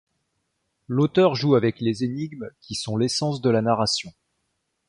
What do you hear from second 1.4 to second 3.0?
avec les énigmes qui sont